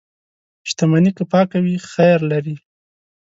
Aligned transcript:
•شتمني 0.69 1.11
که 1.17 1.23
پاکه 1.31 1.57
وي، 1.63 1.75
خیر 1.91 2.19
لري. 2.31 2.55